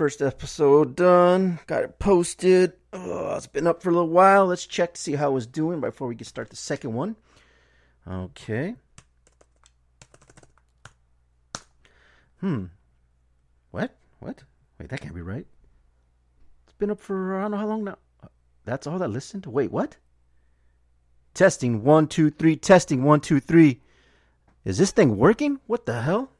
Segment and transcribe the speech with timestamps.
[0.00, 1.58] first episode done.
[1.66, 2.72] Got it posted.
[2.90, 4.46] Oh, it's been up for a little while.
[4.46, 7.16] Let's check to see how it's doing before we can start the second one.
[8.08, 8.76] Okay.
[12.40, 12.64] Hmm.
[13.72, 13.94] What?
[14.20, 14.42] What?
[14.78, 15.46] Wait, that can't be right.
[16.64, 17.98] It's been up for I don't know how long now.
[18.64, 19.46] That's all that listened?
[19.46, 19.96] Wait, what?
[21.34, 23.80] Testing one, two, three, testing one, two, three.
[24.64, 25.60] Is this thing working?
[25.66, 26.32] What the hell?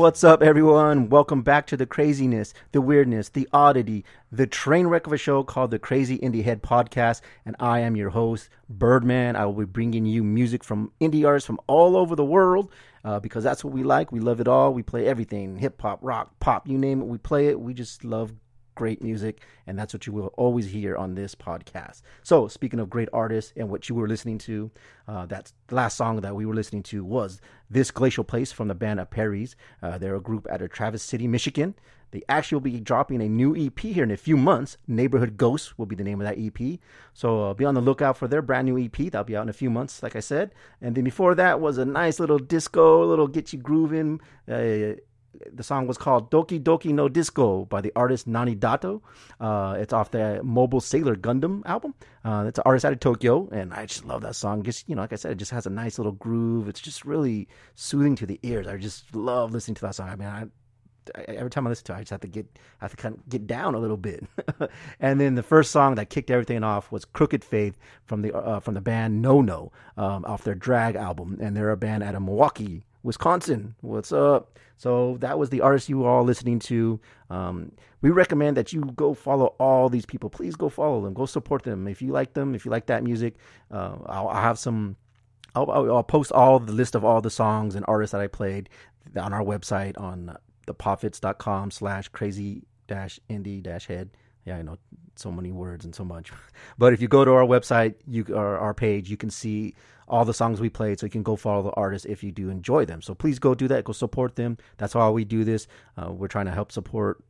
[0.00, 1.10] What's up, everyone?
[1.10, 5.42] Welcome back to the craziness, the weirdness, the oddity, the train wreck of a show
[5.42, 7.20] called the Crazy Indie Head Podcast.
[7.44, 9.36] And I am your host, Birdman.
[9.36, 12.72] I will be bringing you music from indie artists from all over the world
[13.04, 14.10] uh, because that's what we like.
[14.10, 14.72] We love it all.
[14.72, 17.06] We play everything hip hop, rock, pop, you name it.
[17.06, 17.60] We play it.
[17.60, 18.32] We just love
[18.80, 22.00] great music, and that's what you will always hear on this podcast.
[22.22, 24.70] So, speaking of great artists and what you were listening to,
[25.06, 28.68] uh, that's the last song that we were listening to was "This Glacial Place" from
[28.68, 29.54] the band of Perry's.
[29.82, 31.74] Uh, they're a group out of Traverse City, Michigan.
[32.12, 34.78] They actually will be dropping a new EP here in a few months.
[34.88, 36.78] Neighborhood Ghosts will be the name of that EP.
[37.12, 38.96] So uh, be on the lookout for their brand new EP.
[38.96, 40.52] That'll be out in a few months, like I said.
[40.80, 44.20] And then before that was a nice little disco, a little get you grooving.
[44.48, 44.96] Uh,
[45.52, 49.02] the song was called Doki Doki no Disco by the artist Nani Dato.
[49.38, 51.94] Uh, it's off the Mobile Sailor Gundam album.
[52.24, 54.62] Uh, it's an artist out of Tokyo, and I just love that song.
[54.62, 56.68] Just you know, like I said, it just has a nice little groove.
[56.68, 58.66] It's just really soothing to the ears.
[58.66, 60.08] I just love listening to that song.
[60.08, 60.44] I mean, I,
[61.28, 62.46] every time I listen to it, I just have to get
[62.80, 64.24] I have to kind of get down a little bit.
[65.00, 68.60] and then the first song that kicked everything off was "Crooked Faith" from the uh,
[68.60, 72.14] from the band No No um, off their Drag album, and they're a band out
[72.14, 73.74] of Milwaukee, Wisconsin.
[73.80, 74.58] What's up?
[74.76, 77.00] So that was the artist you were all listening to.
[77.28, 80.30] Um, we recommend that you go follow all these people.
[80.30, 81.12] Please go follow them.
[81.14, 82.54] Go support them if you like them.
[82.54, 83.34] If you like that music,
[83.70, 84.96] uh, I'll, I'll have some.
[85.54, 88.68] I'll, I'll post all the list of all the songs and artists that I played
[89.16, 90.36] on our website on
[90.68, 94.10] thepopfits.com slash crazy dash indie dash head.
[94.44, 94.78] Yeah, I know
[95.16, 96.32] so many words and so much.
[96.78, 99.74] But if you go to our website, you our page, you can see
[100.10, 102.50] all the songs we played, so you can go follow the artists if you do
[102.50, 103.00] enjoy them.
[103.00, 103.84] So please go do that.
[103.84, 104.58] Go support them.
[104.76, 105.68] That's why we do this.
[105.96, 107.22] Uh, we're trying to help support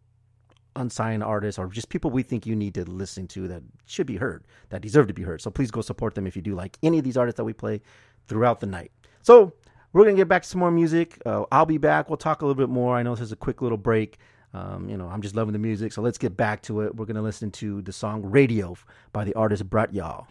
[0.76, 4.16] unsigned artists or just people we think you need to listen to that should be
[4.16, 5.40] heard, that deserve to be heard.
[5.40, 7.52] So please go support them if you do like any of these artists that we
[7.52, 7.80] play
[8.28, 8.92] throughout the night.
[9.22, 9.52] So
[9.92, 11.20] we're gonna get back to some more music.
[11.26, 12.08] Uh, I'll be back.
[12.08, 12.96] We'll talk a little bit more.
[12.96, 14.18] I know this is a quick little break.
[14.52, 16.96] Um, you know, I'm just loving the music, so let's get back to it.
[16.96, 18.76] We're gonna listen to the song "Radio"
[19.12, 20.26] by the artist Bratya.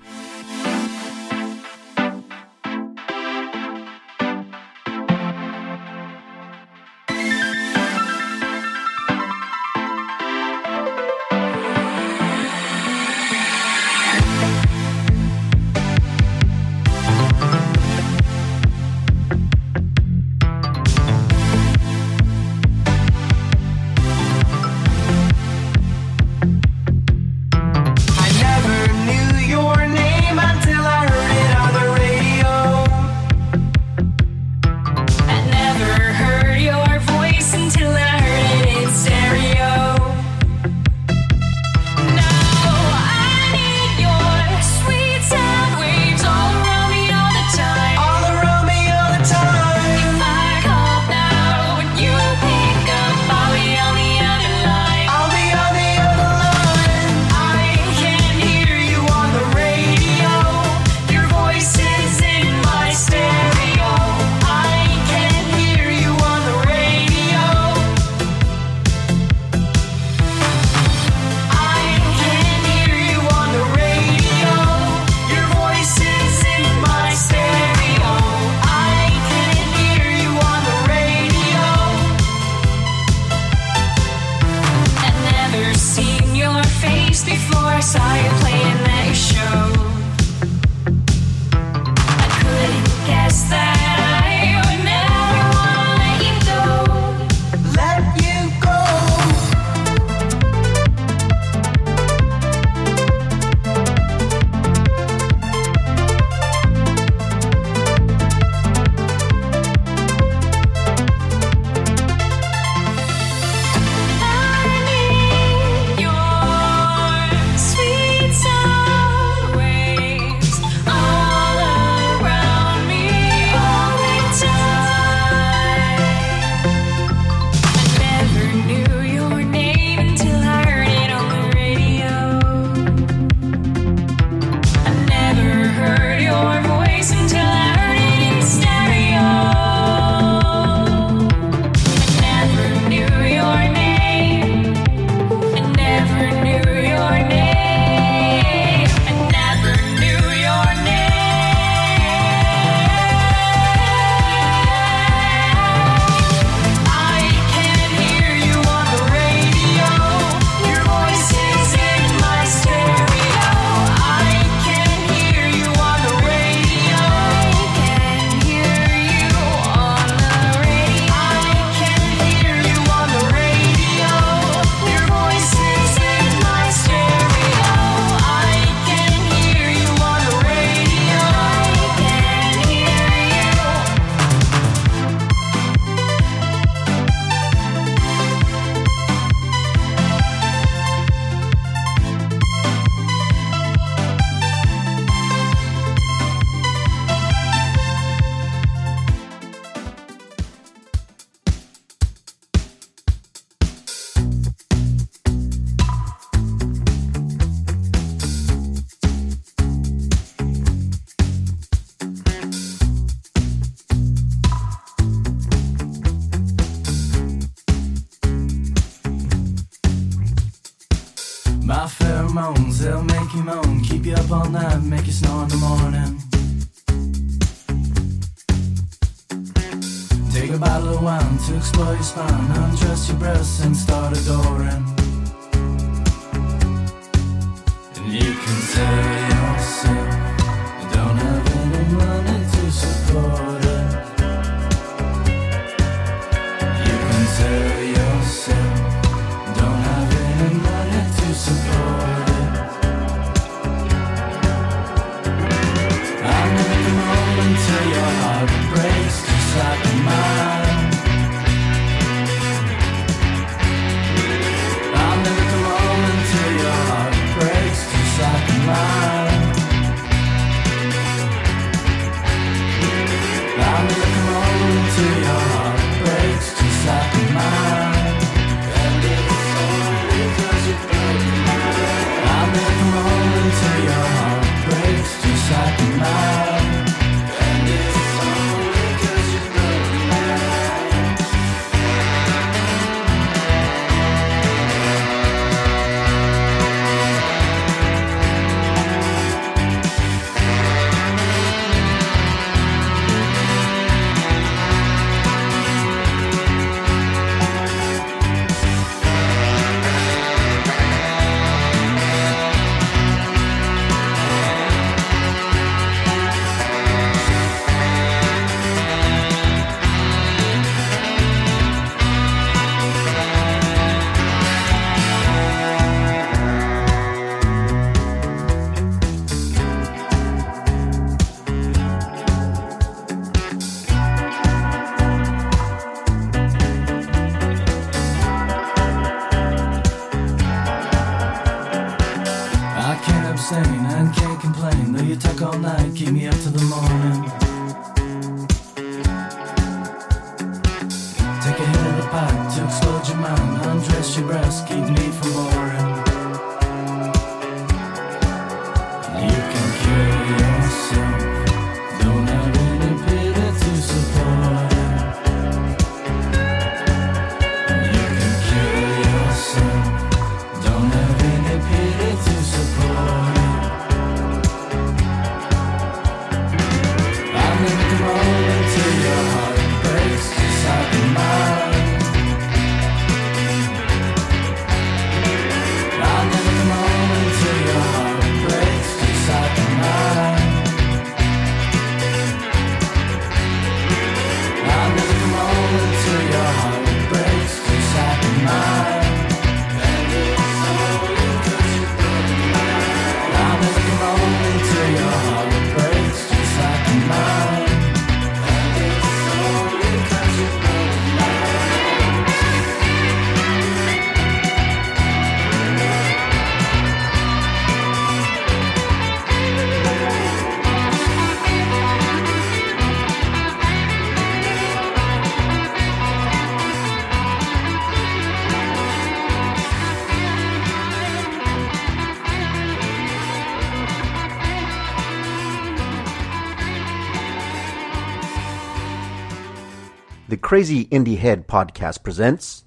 [440.49, 442.65] Crazy Indie Head podcast presents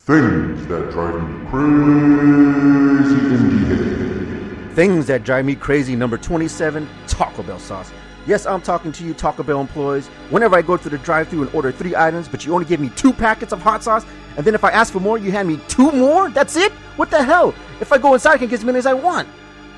[0.00, 4.74] Things That Drive Me Crazy Indie Head.
[4.74, 7.92] Things That Drive Me Crazy, number 27, Taco Bell Sauce.
[8.26, 10.08] Yes, I'm talking to you, Taco Bell employees.
[10.30, 12.80] Whenever I go through the drive through and order three items, but you only give
[12.80, 14.04] me two packets of hot sauce,
[14.36, 16.30] and then if I ask for more, you hand me two more?
[16.30, 16.72] That's it?
[16.96, 17.54] What the hell?
[17.80, 19.28] If I go inside, I can get as many as I want.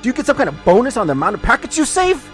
[0.01, 2.32] Do you get some kind of bonus on the amount of packets you save?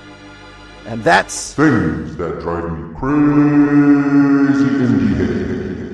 [0.86, 5.87] And that's Things That Drive Me Crazy Indie Head.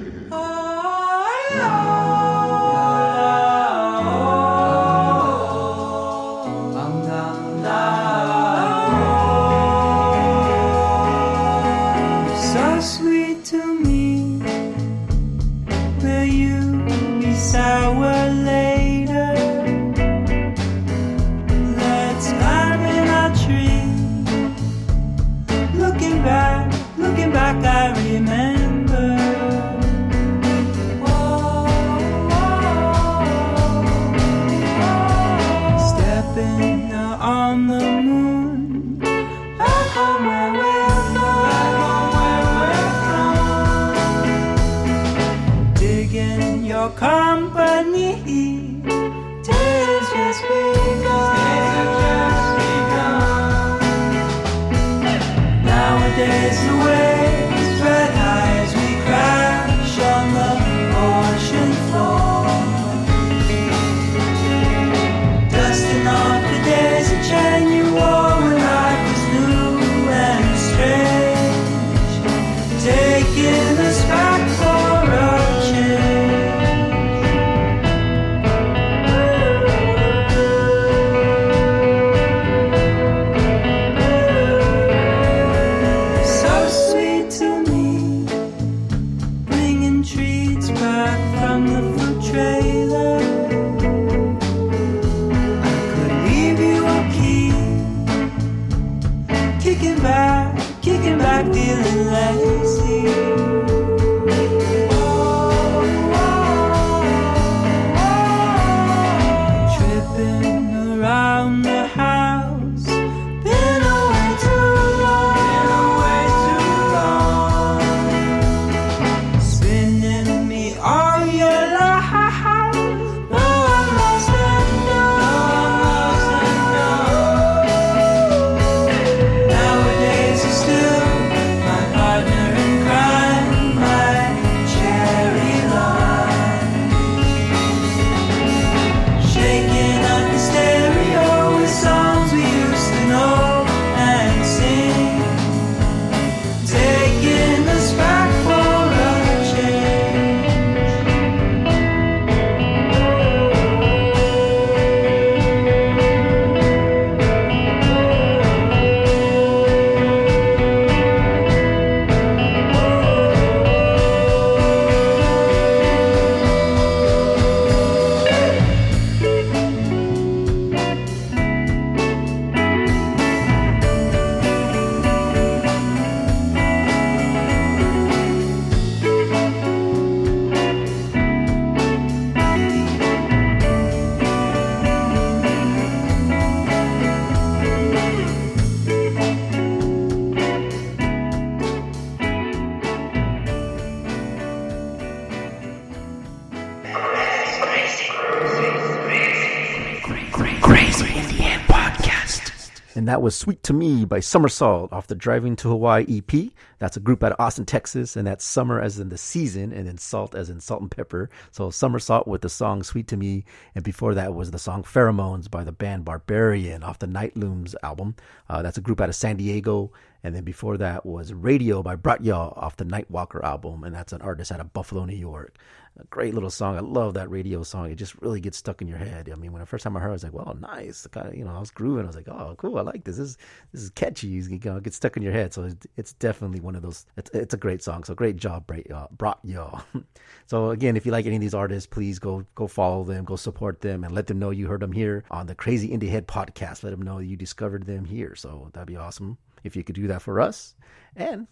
[203.15, 206.51] That was Sweet to Me by Somersault off the Driving to Hawaii EP.
[206.81, 208.17] That's a group out of Austin, Texas.
[208.17, 211.31] And that's summer as in the season, and then salt as in salt and pepper.
[211.53, 213.45] So Somersault with the song Sweet to Me.
[213.77, 217.77] And before that was the song Pheromones by the band Barbarian off the Night Looms
[217.85, 218.17] album.
[218.49, 219.93] Uh, that's a group out of San Diego.
[220.25, 223.85] And then before that was Radio by Bratya off the Nightwalker album.
[223.85, 225.57] And that's an artist out of Buffalo, New York.
[225.97, 226.77] A great little song.
[226.77, 227.89] I love that radio song.
[227.89, 229.31] It just really gets stuck in your head.
[229.31, 231.29] I mean, when the first time I heard, it, I was like, "Well, nice." Kind
[231.29, 232.03] of, you know, I was grooving.
[232.03, 232.79] I was like, "Oh, cool.
[232.79, 233.17] I like this.
[233.17, 233.39] This is
[233.73, 235.55] this is catchy." You know, it gets stuck in your head.
[235.55, 237.07] So it's, it's definitely one of those.
[237.17, 238.03] It's, it's a great song.
[238.03, 239.83] So great job, Bra- uh, brought y'all.
[240.47, 243.37] so again, if you like any of these artists, please go go follow them, go
[243.37, 246.27] support them, and let them know you heard them here on the Crazy Indie Head
[246.27, 246.83] podcast.
[246.83, 248.35] Let them know you discovered them here.
[248.35, 250.75] So that'd be awesome if you could do that for us.
[251.15, 251.47] And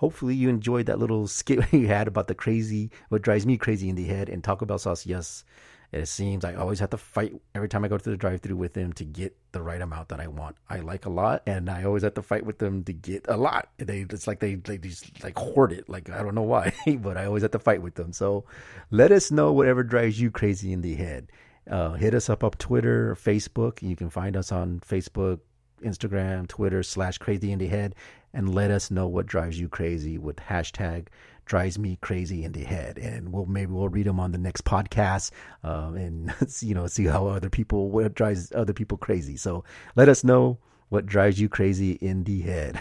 [0.00, 3.90] hopefully you enjoyed that little skit we had about the crazy what drives me crazy
[3.90, 5.44] in the head and taco bell sauce yes.
[5.92, 8.56] It seems i always have to fight every time i go to the drive through
[8.56, 10.54] with them to get the right amount that i want.
[10.68, 13.36] I like a lot and i always have to fight with them to get a
[13.36, 13.70] lot.
[13.76, 15.88] They it's like they, they just like hoard it.
[15.88, 18.12] Like i don't know why but i always have to fight with them.
[18.12, 18.44] So
[18.92, 21.26] let us know whatever drives you crazy in the head.
[21.68, 23.82] Uh, hit us up up twitter or facebook.
[23.82, 25.40] You can find us on facebook
[25.82, 27.94] Instagram, Twitter, slash crazy in the head,
[28.32, 31.06] and let us know what drives you crazy with hashtag
[31.50, 32.96] drives me crazy in the head.
[32.96, 35.32] And we'll maybe we'll read them on the next podcast,
[35.64, 39.36] um, and you know see how other people what drives other people crazy.
[39.36, 39.64] So
[39.96, 42.80] let us know what drives you crazy in the head.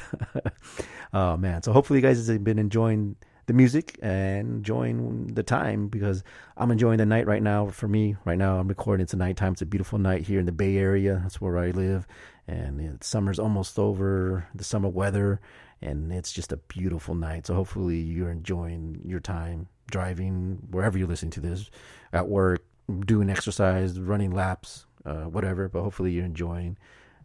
[1.13, 1.63] oh man!
[1.63, 3.15] So hopefully you guys have been enjoying
[3.49, 6.23] the music and enjoying the time because
[6.55, 7.69] I'm enjoying the night right now.
[7.69, 9.01] For me, right now, I'm recording.
[9.01, 9.53] It's a nighttime.
[9.53, 11.19] It's a beautiful night here in the Bay Area.
[11.23, 12.05] That's where I live,
[12.47, 14.47] and summer's almost over.
[14.53, 15.41] The summer weather,
[15.81, 17.47] and it's just a beautiful night.
[17.47, 21.71] So hopefully you're enjoying your time driving wherever you're listening to this,
[22.13, 22.63] at work,
[23.07, 25.67] doing exercise, running laps, uh, whatever.
[25.67, 26.77] But hopefully you're enjoying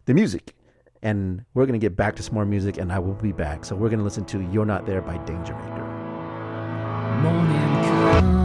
[0.05, 0.55] the music.
[1.03, 3.63] And we're going to get back to some more music, and I will be back.
[3.63, 5.94] So we're going to listen to You're Not There by Danger Maker.
[7.21, 8.44] Morning comes,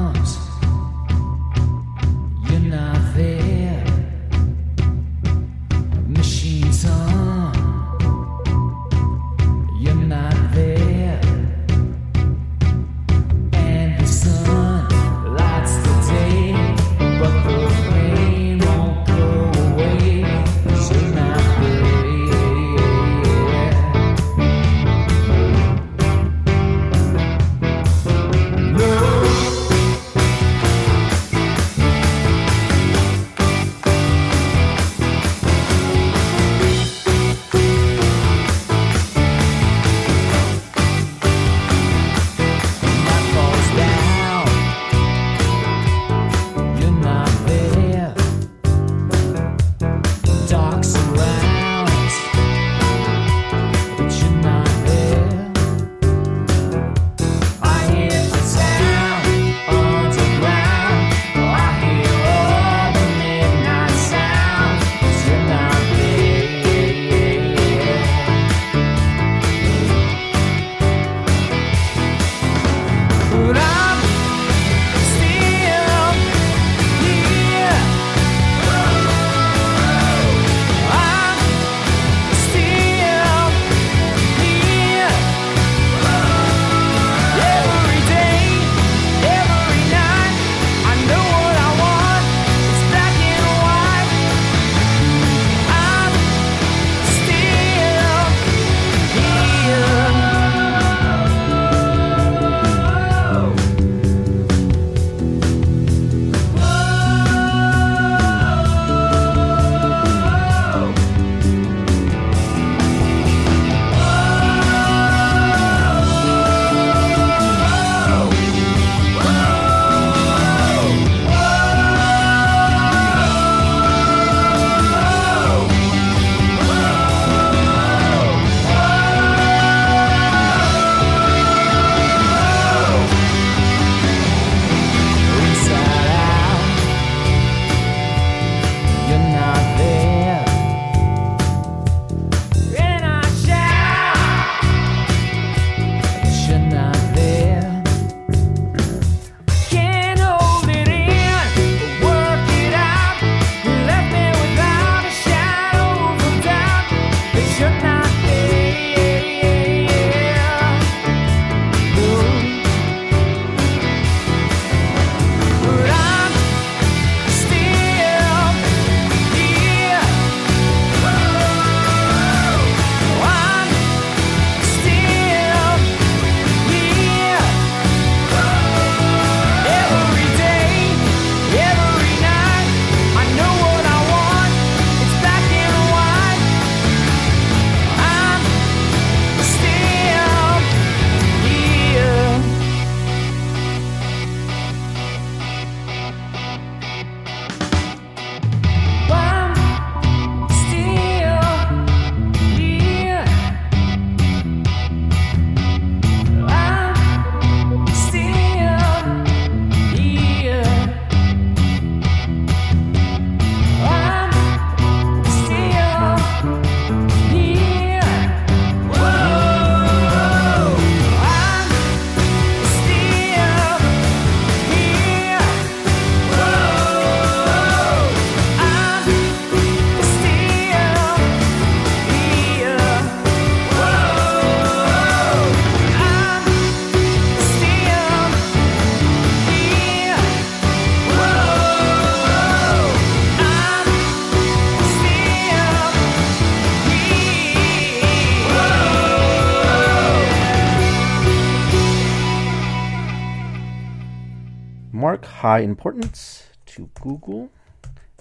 [255.50, 257.50] high importance to Google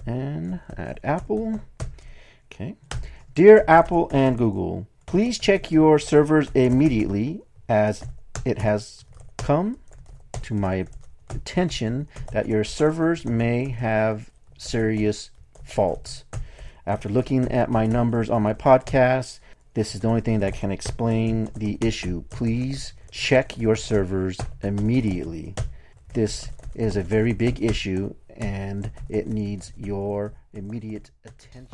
[0.04, 1.60] and at Apple.
[2.50, 2.74] Okay.
[3.36, 8.04] Dear Apple and Google, please check your servers immediately as
[8.44, 9.04] it has
[9.36, 9.78] come
[10.42, 10.86] to my
[11.28, 15.30] attention that your servers may have serious
[15.62, 16.24] faults.
[16.84, 19.38] After looking at my numbers on my podcast,
[19.74, 22.24] this is the only thing that can explain the issue.
[22.30, 25.54] Please check your servers immediately.
[26.12, 31.68] This is a very big issue and it needs your immediate attention.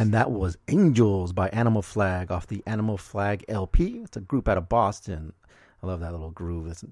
[0.00, 3.98] And that was Angels by Animal Flag off the Animal Flag LP.
[3.98, 5.34] It's a group out of Boston.
[5.82, 6.68] I love that little groove.
[6.68, 6.82] That's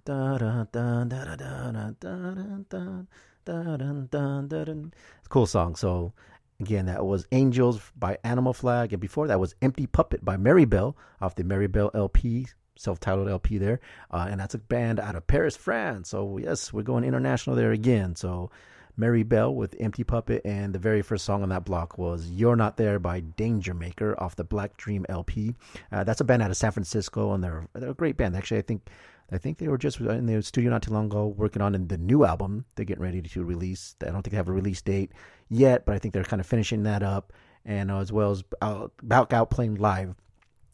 [5.17, 5.75] it's a cool song.
[5.75, 6.13] So
[6.61, 10.67] again, that was Angels by Animal Flag, and before that was Empty Puppet by Mary
[10.67, 12.47] Bell off the Mary Bell LP,
[12.77, 13.81] self-titled LP there,
[14.11, 16.11] uh, and that's a band out of Paris, France.
[16.11, 18.17] So yes, we're going international there again.
[18.17, 18.51] So
[18.99, 22.57] Mary Bell with Empty Puppet, and the very first song on that block was You're
[22.57, 25.55] Not There by Danger Maker off the Black Dream LP.
[25.93, 28.37] Uh, that's a band out of San Francisco, and they're, they're a great band.
[28.37, 28.91] Actually, I think
[29.31, 31.99] I think they were just in the studio not too long ago working on the
[31.99, 33.95] new album they're getting ready to release.
[34.03, 35.13] I don't think they have a release date
[35.49, 37.33] yet, but I think they're kind of finishing that up,
[37.65, 40.15] and as well as out, out playing live.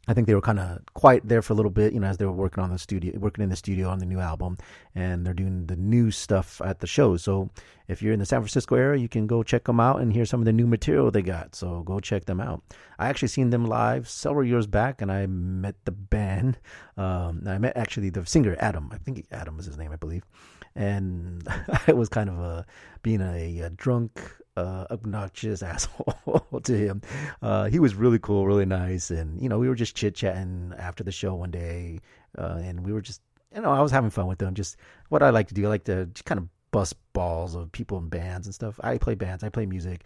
[0.07, 2.19] I think they were kind of quiet there for a little bit, you know, as
[2.19, 4.59] they were working on the studio, working in the studio on the new album,
[4.95, 7.23] and they're doing the new stuff at the shows.
[7.23, 7.51] So
[7.89, 10.27] if you're in the San Francisco area, you can go check them out and hear
[10.27, 11.55] some of the new material they got.
[11.55, 12.63] So go check them out.
[12.99, 16.59] I actually seen them live several years back, and I met the band.
[16.97, 18.89] Um, I met actually the singer Adam.
[18.93, 20.23] I think Adam was his name, I believe,
[20.77, 21.43] and
[21.89, 22.65] I was kind of a
[23.03, 24.21] being a, a drunk
[24.57, 27.03] uh, obnoxious asshole to him.
[27.43, 30.73] Uh, he was really cool, really nice, and you know we were just chit chatting
[30.79, 32.01] after the show one day,
[32.39, 33.21] uh, and we were just
[33.55, 34.55] you know I was having fun with them.
[34.55, 34.77] Just
[35.09, 37.99] what I like to do, I like to just kind of bust balls of people
[37.99, 38.79] in bands and stuff.
[38.83, 40.03] I play bands, I play music.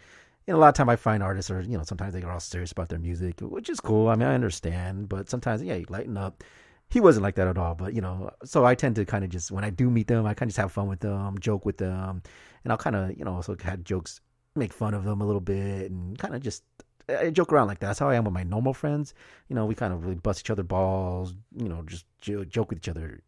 [0.47, 2.39] And a lot of time I find artists are you know sometimes they get all
[2.39, 4.09] serious about their music, which is cool.
[4.09, 6.43] I mean I understand, but sometimes yeah, you lighten up
[6.89, 7.75] he wasn't like that at all.
[7.75, 10.25] But you know, so I tend to kind of just when I do meet them,
[10.25, 12.21] I kind of just have fun with them, joke with them,
[12.63, 14.21] and I'll kind of you know also had jokes,
[14.59, 16.63] make fun of them a little bit, and kind of just
[17.09, 17.87] I joke around like that.
[17.87, 19.13] That's how I am with my normal friends.
[19.47, 21.33] You know, we kind of really bust each other balls.
[21.55, 23.21] You know, just joke with each other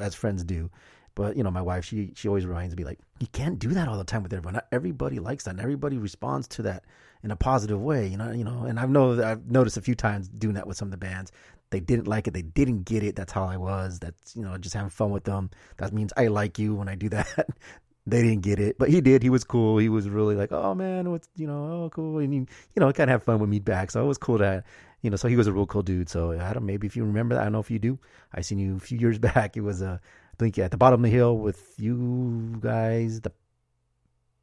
[0.00, 0.70] as friends do.
[1.14, 3.88] But you know, my wife, she she always reminds me like, you can't do that
[3.88, 4.54] all the time with everyone.
[4.54, 6.84] Not everybody likes that, and everybody responds to that
[7.22, 8.06] in a positive way.
[8.06, 8.64] You know, you know.
[8.64, 11.32] And I've know I've noticed a few times doing that with some of the bands.
[11.70, 12.34] They didn't like it.
[12.34, 13.14] They didn't get it.
[13.16, 14.00] That's how I was.
[14.00, 15.50] That's you know, just having fun with them.
[15.76, 17.48] That means I like you when I do that.
[18.10, 19.22] they didn't get it, but he did.
[19.22, 19.78] He was cool.
[19.78, 22.46] He was really like, oh man, what's you know, oh cool, and he, you
[22.76, 23.90] know, kind of have fun with me back.
[23.90, 24.64] So it was cool that
[25.02, 25.16] you know.
[25.16, 26.08] So he was a real cool dude.
[26.08, 27.42] So I don't maybe if you remember that.
[27.42, 27.98] I don't know if you do.
[28.34, 29.56] I seen you a few years back.
[29.56, 33.32] It was a I think at the bottom of the hill with you guys, the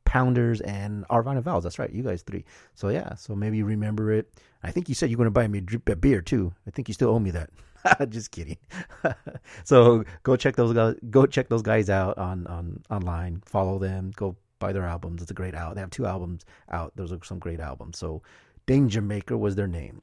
[0.06, 1.64] Pounders and Arvine and Vowels.
[1.64, 2.46] That's right, you guys three.
[2.76, 4.32] So yeah, so maybe you remember it.
[4.64, 6.54] I think you said you're going to buy me a beer too.
[6.66, 7.50] I think you still owe me that.
[8.10, 8.58] Just kidding.
[9.64, 10.96] so go check those guys.
[11.10, 13.42] Go check those guys out on on online.
[13.46, 14.12] Follow them.
[14.16, 15.22] Go buy their albums.
[15.22, 15.76] It's a great out.
[15.76, 16.94] They have two albums out.
[16.96, 17.98] Those are some great albums.
[17.98, 18.22] So
[18.66, 20.02] Danger Maker was their name.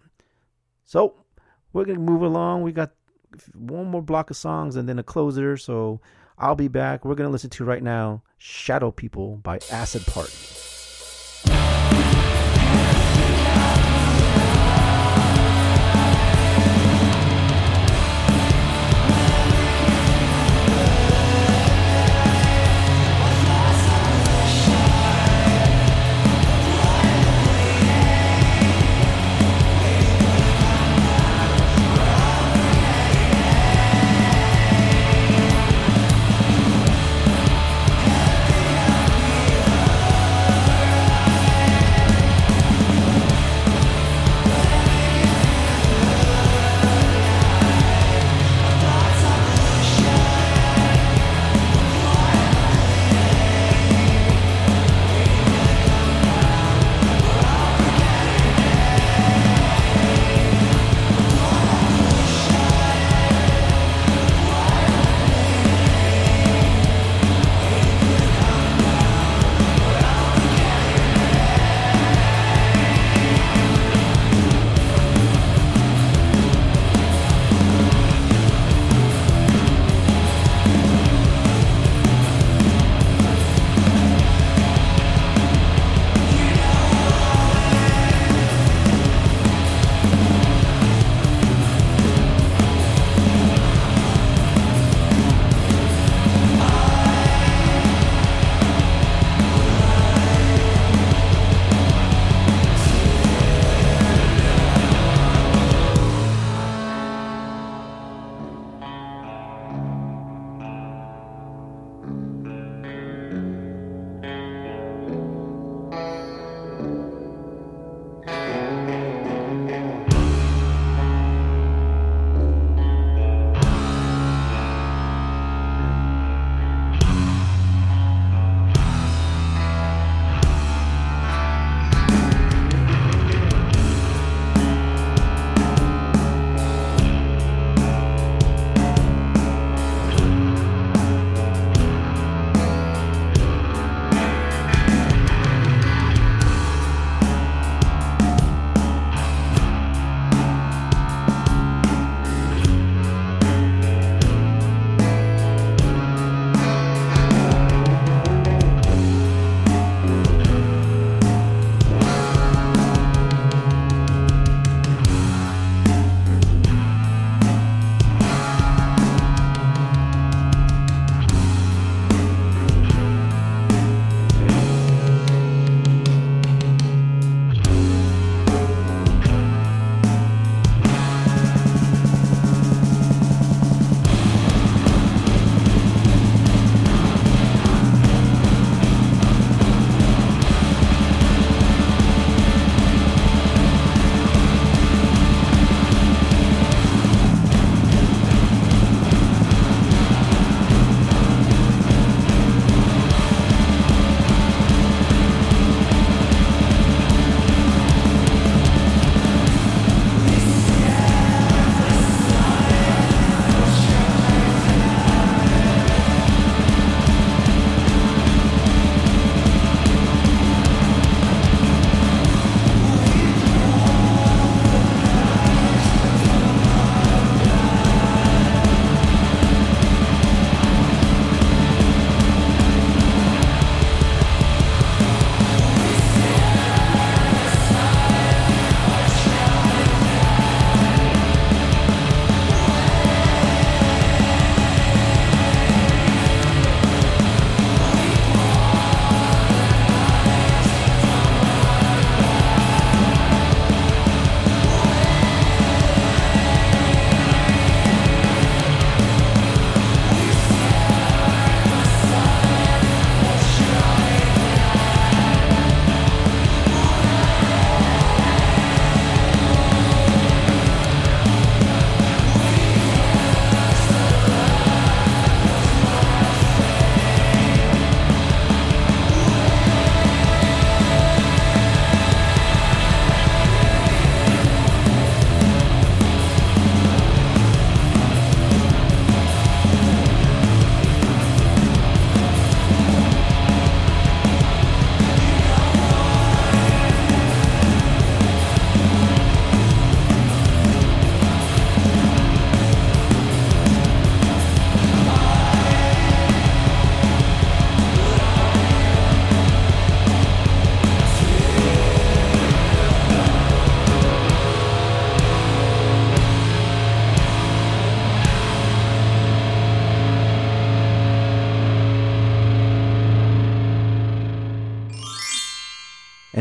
[0.85, 1.15] So
[1.73, 2.63] we're gonna move along.
[2.63, 2.93] We got
[3.55, 5.57] one more block of songs and then a closer.
[5.57, 6.01] So
[6.39, 7.05] I'll be back.
[7.05, 10.74] We're gonna listen to right now Shadow People by Acid Party.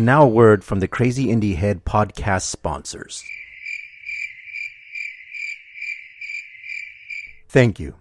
[0.03, 3.23] And now a word from the Crazy Indie Head podcast sponsors.
[7.47, 7.95] Thank you.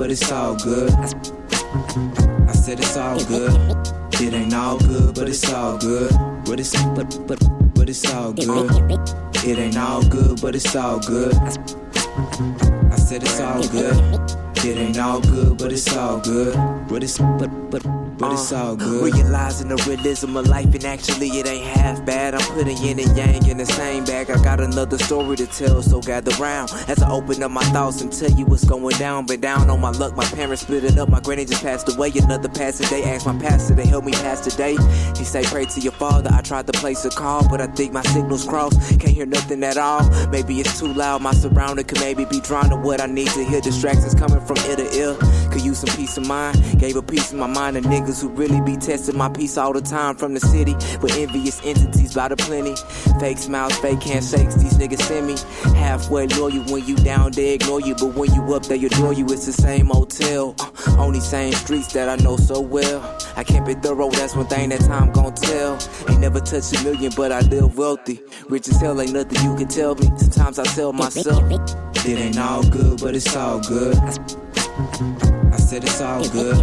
[0.00, 0.90] But it's all good.
[2.48, 3.52] I said it's all good.
[4.14, 6.10] It ain't all good, but it's all good.
[6.46, 7.38] But it's but but
[7.74, 8.70] but it's all good.
[9.44, 11.34] It ain't all good, but it's all good.
[11.36, 14.49] I said it's all good.
[14.62, 16.54] It ain't all good, but it's all good.
[16.86, 17.82] But it's but but
[18.20, 19.14] but it's all uh, good.
[19.14, 22.34] Realizing the realism of life, and actually it ain't half bad.
[22.34, 24.30] I'm putting yin and yang in the same bag.
[24.30, 28.02] I got another story to tell, so gather round as I open up my thoughts
[28.02, 29.24] and tell you what's going down.
[29.24, 31.08] Been down on my luck, my parents split it up.
[31.08, 32.12] My granny just passed away.
[32.14, 34.76] Another passing day, asked my pastor to help me pass the day.
[35.16, 36.28] He say, Pray to your father.
[36.30, 38.78] I tried to place a call, but I think my signal's crossed.
[39.00, 40.04] Can't hear nothing at all.
[40.28, 41.22] Maybe it's too loud.
[41.22, 43.62] My surrounding could maybe be drawn to what I need to hear.
[43.62, 45.14] Distractions coming from ear to ear.
[45.50, 46.78] Could use some peace of mind.
[46.78, 49.72] Gave a piece of my mind to niggas who really be testing my peace all
[49.72, 50.74] the time from the city.
[51.00, 52.76] With envious entities by the plenty.
[53.18, 54.54] Fake smiles, fake handshakes.
[54.56, 55.36] These niggas send me.
[55.76, 57.94] Halfway loyal when you down, they ignore you.
[57.94, 59.24] But when you up, they adore you.
[59.26, 60.54] It's the same hotel.
[60.58, 60.70] Uh,
[61.00, 63.00] on these same streets that I know so well.
[63.36, 65.78] I can't be thorough, that's one thing that time gon' tell.
[66.08, 68.20] Ain't never touched a million, but I live wealthy.
[68.48, 70.10] Rich as hell, ain't nothing you can tell me.
[70.18, 71.42] Sometimes I tell myself,
[72.10, 73.96] it ain't all good, but it's all good.
[73.96, 76.56] I said it's all good.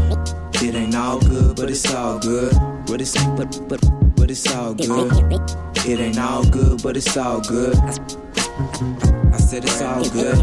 [0.56, 2.54] It ain't all good, but it's all good.
[2.86, 3.80] But it's but but
[4.18, 5.12] but it's all good.
[5.86, 7.78] It ain't all good, but it's all good.
[7.78, 10.38] I said it's all good.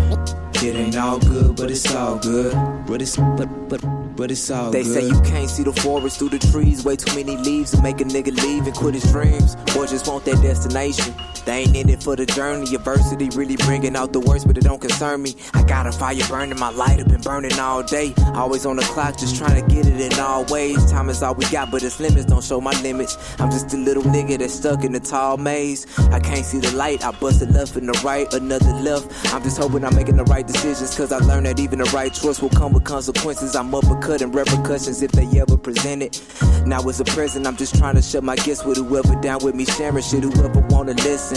[0.62, 2.54] It ain't all good, but it's all good.
[2.86, 3.82] But it's but but
[4.16, 4.94] but it's all they good.
[4.94, 6.82] They say you can't see the forest through the trees.
[6.82, 9.54] Way too many leaves to make a nigga leave and quit his dreams.
[9.76, 11.12] Or just want that destination.
[11.44, 12.74] They ain't in it for the journey.
[12.74, 15.36] Adversity really bringing out the worst, but it don't concern me.
[15.52, 18.14] I got a fire burning, my light up and burning all day.
[18.34, 20.90] Always on the clock, just trying to get it in all ways.
[20.90, 23.18] Time is all we got, but its limits don't show my limits.
[23.38, 25.86] I'm just a little nigga that's stuck in the tall maze.
[26.10, 29.10] I can't see the light, I bust busted left and the right, another left.
[29.34, 32.12] I'm just hoping I'm making the right decisions, cause I learned that even the right
[32.12, 33.56] choice will come with consequences.
[33.56, 36.22] I'm uppercutting repercussions if they ever present it.
[36.66, 39.54] Now it's a present, I'm just trying to shut my gifts with whoever down with
[39.54, 41.33] me, sharing shit, whoever wanna listen.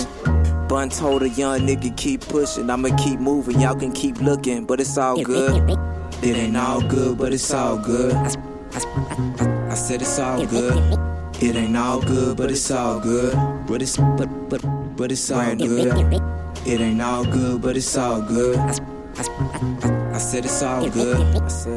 [0.67, 4.79] Bun told a young nigga keep pushing, I'ma keep moving, y'all can keep looking, but
[4.81, 5.77] it's all good.
[6.21, 8.13] It ain't all good, but it's all good.
[8.13, 10.97] I said it's all good.
[11.41, 13.33] It ain't all good, but it's all good.
[13.67, 14.61] But it's but but
[14.97, 16.21] but it's all good.
[16.65, 18.57] It ain't all good, but it's all good.
[18.57, 21.21] I said it's all good.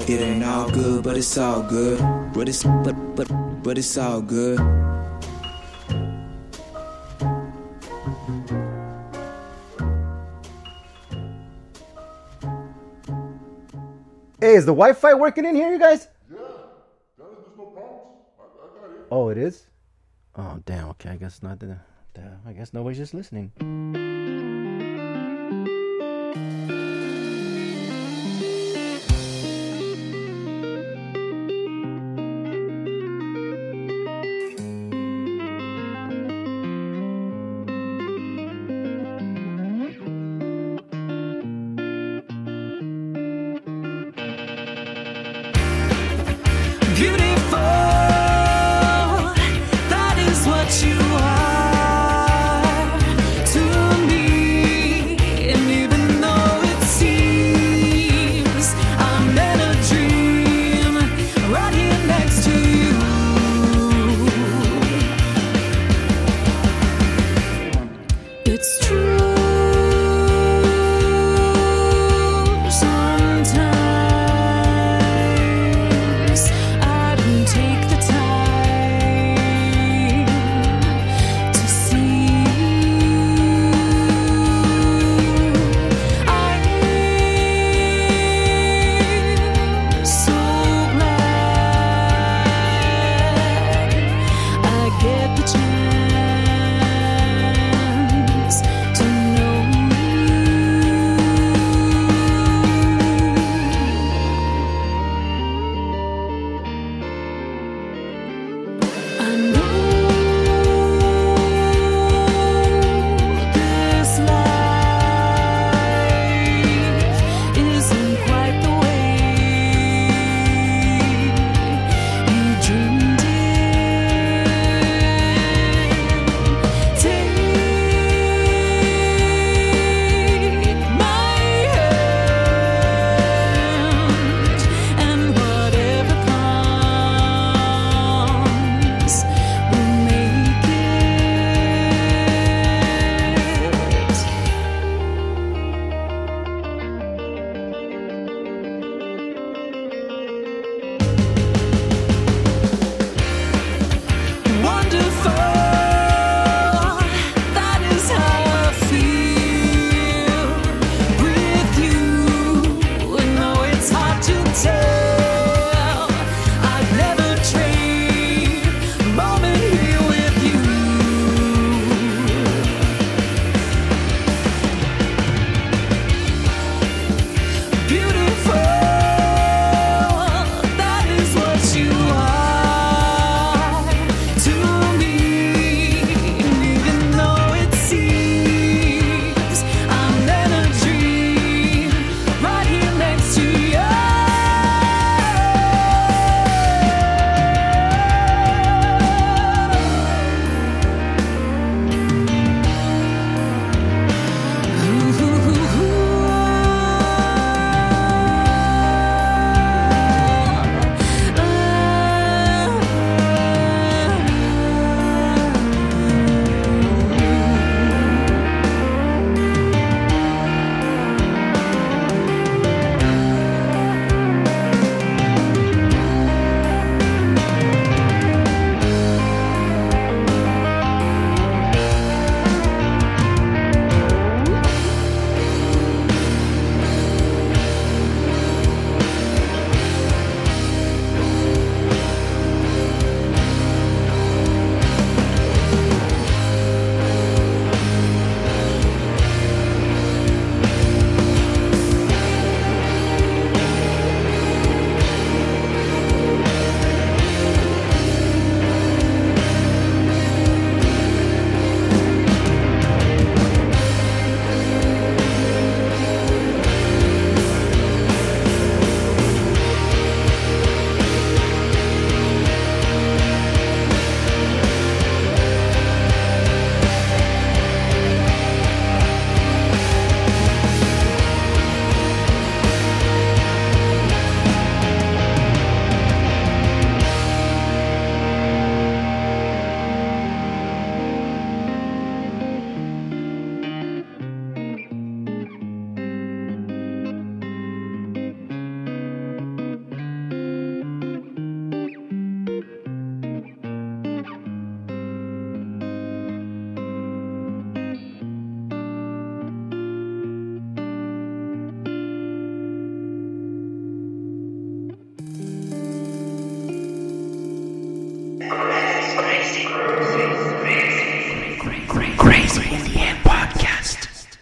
[0.08, 1.98] It ain't all good, but it's all good.
[2.32, 3.28] But it's but but
[3.62, 4.58] but it's all good.
[14.40, 16.08] Hey, is the Wi-Fi working in here, you guys?
[16.32, 16.38] Yeah,
[17.18, 17.28] there's
[17.58, 18.24] no problems.
[18.38, 19.06] I, I got it.
[19.10, 19.66] Oh, it is.
[20.34, 20.88] Oh, damn.
[20.90, 21.58] Okay, I guess not.
[21.58, 21.76] The,
[22.14, 23.52] the, I guess nobody's just listening.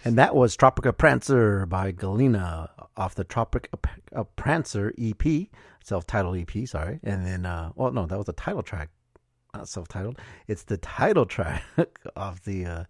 [0.09, 3.69] And that was Tropica Prancer by Galena off the Tropic
[4.11, 5.49] a Prancer EP,
[5.83, 6.99] self-titled EP, sorry.
[7.03, 8.89] And then, uh, well, no, that was the title track,
[9.53, 10.17] not self-titled.
[10.47, 11.63] It's the title track
[12.15, 12.83] of the uh,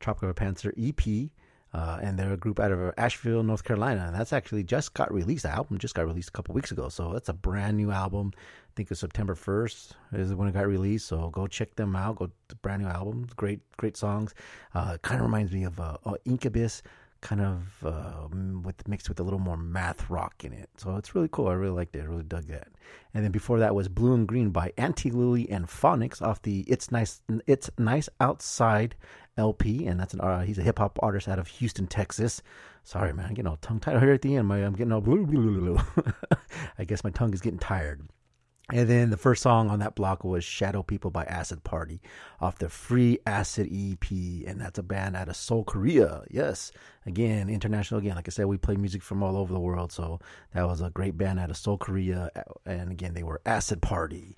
[0.00, 1.04] Tropica Prancer EP.
[1.72, 5.12] Uh, and they're a group out of Asheville, North Carolina, and that's actually just got
[5.12, 5.44] released.
[5.44, 8.32] The album just got released a couple weeks ago, so that's a brand new album.
[8.36, 11.06] I think it's September first is when it got released.
[11.06, 12.16] So go check them out.
[12.16, 12.30] Go
[12.62, 14.34] brand new album, great, great songs.
[14.74, 16.82] Uh, kind of reminds me of uh, uh, Incubus,
[17.20, 18.26] kind of uh,
[18.62, 20.70] with mixed with a little more math rock in it.
[20.76, 21.48] So it's really cool.
[21.48, 22.02] I really liked it.
[22.02, 22.68] I really dug that.
[23.14, 26.60] And then before that was Blue and Green by Anti Lilly and Phoniks off the
[26.60, 28.94] It's Nice It's Nice Outside
[29.40, 32.42] LP, and that's an uh, he's a hip hop artist out of Houston, Texas.
[32.84, 34.48] Sorry, man, I'm getting all tongue tied here at the end.
[34.48, 35.78] My I'm getting all blue.
[36.78, 38.02] I guess my tongue is getting tired.
[38.72, 42.00] And then the first song on that block was Shadow People by Acid Party
[42.40, 44.10] off the Free Acid EP.
[44.10, 46.22] And that's a band out of Seoul, Korea.
[46.30, 46.70] Yes.
[47.04, 47.98] Again, international.
[47.98, 49.90] Again, like I said, we play music from all over the world.
[49.90, 50.20] So
[50.54, 52.30] that was a great band out of Seoul, Korea.
[52.64, 54.36] And again, they were Acid Party.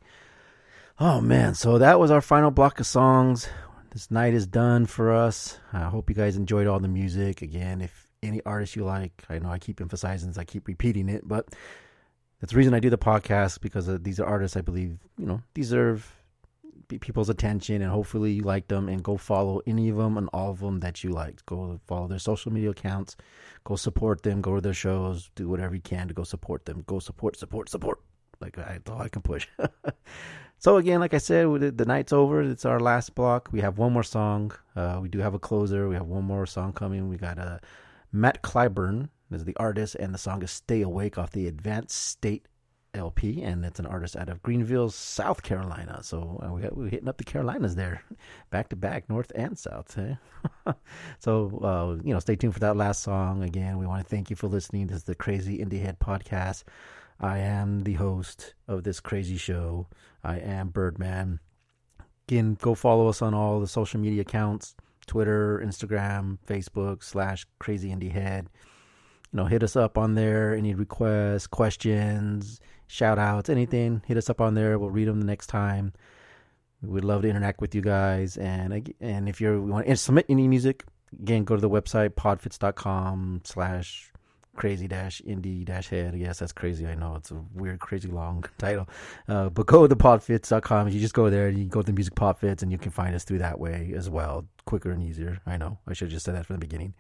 [0.99, 1.55] Oh, man.
[1.55, 3.49] So that was our final block of songs.
[3.93, 5.59] This night is done for us.
[5.71, 7.43] I hope you guys enjoyed all the music.
[7.43, 11.11] Again, if any artist you like, I know I keep emphasizing this, I keep repeating
[11.11, 11.55] it, but
[12.41, 15.27] that's the reason I do the podcast because uh, these are artists I believe you
[15.27, 16.11] know deserve
[16.89, 20.51] people's attention, and hopefully you like them and go follow any of them and all
[20.51, 21.45] of them that you like.
[21.45, 23.17] Go follow their social media accounts,
[23.65, 26.83] go support them, go to their shows, do whatever you can to go support them.
[26.87, 28.01] Go support, support, support.
[28.41, 29.49] Like I, that's all I can push.
[30.63, 32.41] so again, like I said, the, night's over.
[32.41, 33.49] It's our last block.
[33.51, 34.53] We have one more song.
[34.77, 35.89] Uh, we do have a closer.
[35.89, 37.09] We have one more song coming.
[37.09, 37.59] We got uh,
[38.13, 42.47] Matt Clyburn is the artist, and the song is "Stay Awake" off the Advanced State
[42.95, 45.99] LP, and it's an artist out of Greenville, South Carolina.
[46.05, 48.05] So uh, we got, we're hitting up the Carolinas there,
[48.51, 49.99] back to back, north and south.
[49.99, 50.15] Eh?
[51.19, 53.43] so uh, you know, stay tuned for that last song.
[53.43, 54.87] Again, we want to thank you for listening.
[54.87, 56.63] This is the Crazy Indie Head podcast.
[57.23, 59.87] I am the host of this crazy show.
[60.25, 61.41] I am Birdman.
[62.29, 64.75] Again, go follow us on all the social media accounts:
[65.07, 68.49] Twitter, Instagram, Facebook slash Crazy Indie Head
[69.33, 70.55] you know, hit us up on there.
[70.55, 74.79] Any requests, questions, shout outs, anything, hit us up on there.
[74.79, 75.93] We'll read them the next time.
[76.83, 78.37] We would love to interact with you guys.
[78.37, 80.85] And and if you're, you want to submit any music,
[81.19, 84.12] again, go to the website, podfits.com slash
[84.55, 86.15] crazy dash indie dash head.
[86.15, 86.87] Yes, that's crazy.
[86.87, 88.89] I know it's a weird, crazy long title.
[89.29, 90.89] Uh, but go to podfits.com.
[90.89, 93.25] You just go there, you go to the music podfits, and you can find us
[93.25, 94.47] through that way as well.
[94.67, 95.41] Quicker and easier.
[95.47, 95.79] I know.
[95.87, 96.95] I should have just said that from the beginning.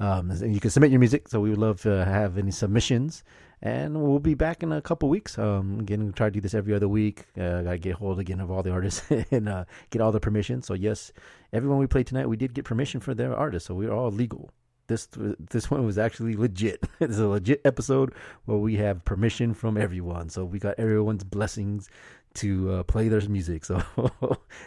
[0.00, 3.22] Um, and you can submit your music, so we would love to have any submissions.
[3.64, 5.38] And we'll be back in a couple weeks.
[5.38, 7.26] Um, again, we try to do this every other week.
[7.38, 10.62] Uh, gotta get hold again of all the artists and uh, get all the permission.
[10.62, 11.12] So yes,
[11.52, 14.50] everyone we played tonight, we did get permission for their artists, so we're all legal.
[14.88, 15.08] This
[15.50, 16.84] this one was actually legit.
[17.00, 18.14] it's a legit episode
[18.44, 20.28] where we have permission from everyone.
[20.28, 21.88] So we got everyone's blessings
[22.34, 23.64] to uh, play their music.
[23.72, 23.82] So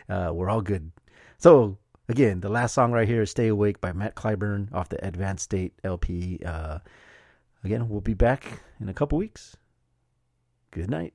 [0.09, 0.91] uh, we're all good.
[1.37, 5.05] So again, the last song right here is "Stay Awake" by Matt Clyburn off the
[5.05, 6.39] Advanced State LP.
[6.45, 6.79] Uh,
[7.63, 9.57] again, we'll be back in a couple weeks.
[10.71, 11.13] Good night.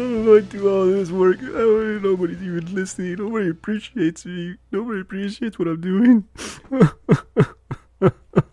[0.00, 1.38] I do all this work.
[1.42, 3.16] Oh, nobody's even listening.
[3.16, 4.56] Nobody appreciates me.
[4.72, 6.24] Nobody appreciates what I'm doing.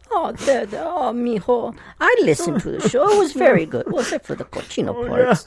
[0.09, 1.77] Oh, the, the, oh, mijo.
[2.01, 3.07] I listened to the show.
[3.09, 3.85] It was very good.
[3.87, 5.45] Well, except for the cochino Oh, parts.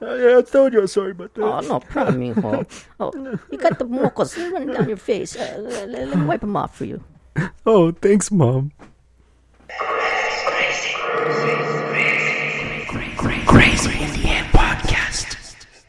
[0.00, 0.14] yeah.
[0.16, 1.42] yeah, I told you I'm sorry about that.
[1.42, 2.66] Oh, no problem, mijo.
[3.00, 3.12] Oh,
[3.50, 5.36] you got the mocos running down your face.
[5.36, 7.02] Uh, let, let- let me wipe them off for you.
[7.64, 8.72] Oh, thanks, Mom.
[13.46, 13.90] Crazy